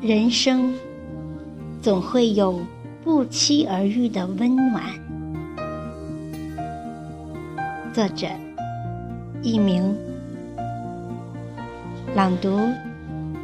[0.00, 0.72] 人生
[1.82, 2.60] 总会有
[3.02, 5.03] 不期而遇的温暖。
[7.94, 8.26] 作者：
[9.40, 9.96] 佚名，
[12.16, 12.58] 朗读：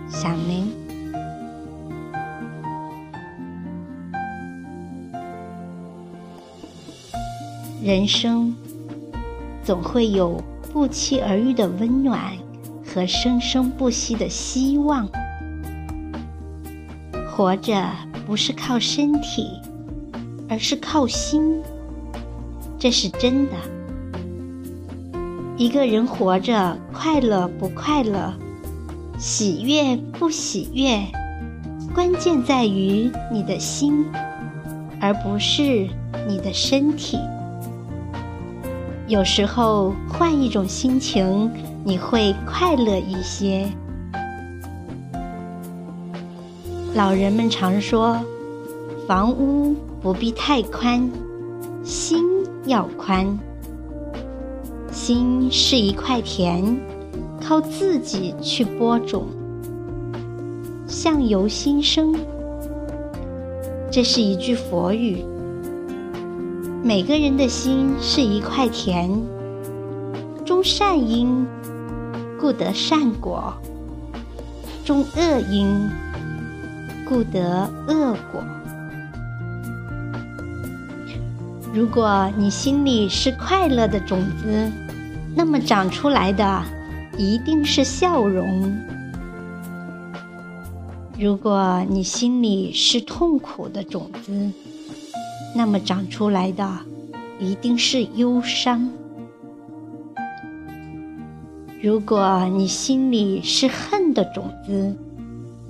[0.09, 0.73] 小明。
[7.81, 8.53] 人生
[9.63, 12.33] 总会有不期而遇的温暖
[12.85, 15.09] 和生生不息的希望。
[17.31, 17.89] 活着
[18.27, 19.47] 不是靠身体，
[20.49, 21.63] 而是靠心，
[22.81, 23.53] 这是真的。
[25.61, 28.33] 一个人活着，快乐不快乐，
[29.19, 30.99] 喜悦不喜悦，
[31.95, 34.07] 关键在于你的心，
[35.03, 35.87] 而不是
[36.27, 37.19] 你的身体。
[39.07, 41.51] 有时候换一种心情，
[41.85, 43.69] 你会快乐一些。
[46.95, 48.19] 老人们常说
[49.07, 51.07] ：“房屋不必太宽，
[51.85, 52.25] 心
[52.65, 53.39] 要宽。
[55.03, 56.79] 心是一块田，
[57.43, 59.29] 靠自己去播种。
[60.87, 62.15] 相由心生，
[63.91, 65.25] 这是一句佛语。
[66.85, 69.11] 每个人的心是一块田，
[70.45, 71.47] 种善因，
[72.39, 73.55] 故得善果；
[74.85, 75.89] 种恶因。”
[77.09, 78.45] 故得恶果。
[81.73, 84.71] 如果你心里是快乐的种子，
[85.43, 86.63] 那么长出来的
[87.17, 88.47] 一定是笑容；
[91.19, 94.51] 如果你心里是痛苦的种子，
[95.57, 96.71] 那么长出来的
[97.39, 98.91] 一定是忧伤；
[101.81, 104.95] 如果你心里是恨的种子，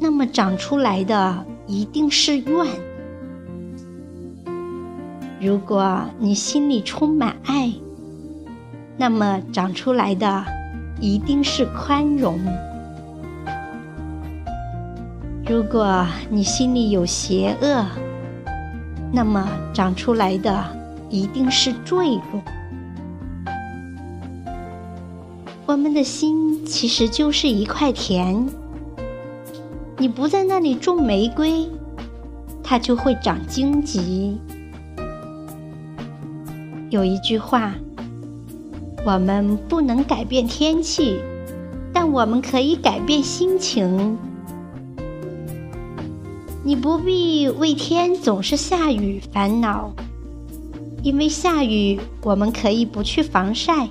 [0.01, 2.67] 那么长出来的一定是怨。
[5.41, 7.73] 如果你心里充满爱，
[9.01, 10.45] 那么长出来的
[11.01, 12.39] 一定是宽容。
[15.47, 17.87] 如果你心里有邪恶，
[19.11, 20.63] 那么长出来的
[21.09, 22.43] 一定是坠落。
[25.65, 28.47] 我们的心其实就是一块田。
[29.97, 31.67] 你不在那里种玫瑰，
[32.63, 34.39] 它就会长荆棘。
[36.91, 37.73] 有一句话：
[39.05, 41.19] 我们不能改变天气，
[41.93, 44.19] 但我们可以改变心情。
[46.63, 49.93] 你不必为天总是下雨烦恼，
[51.03, 53.89] 因为下雨我们可以不去防晒。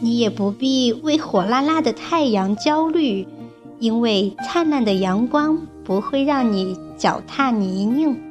[0.00, 3.26] 你也不必为火辣辣的太阳焦虑。
[3.78, 8.29] 因为灿烂的阳光不会让你脚踏泥泞。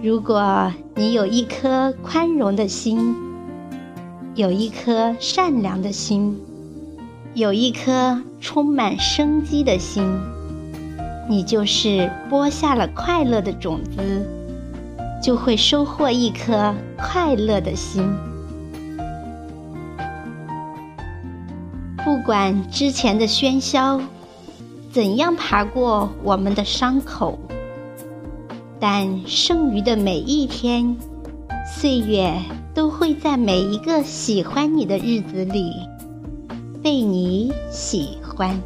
[0.00, 3.16] 如果你有一颗宽容的心，
[4.36, 6.40] 有一颗善良的心，
[7.34, 10.04] 有一颗充满生机的心，
[11.28, 14.24] 你就是播下了快乐的种子，
[15.20, 18.08] 就会收获一颗快乐的心。
[22.04, 24.00] 不管之前的喧嚣
[24.92, 27.36] 怎样爬过我们的伤口，
[28.80, 30.96] 但剩余的每一天，
[31.76, 32.32] 岁月
[32.74, 35.72] 都会在每一个喜欢你的日子里
[36.82, 38.60] 被你喜欢。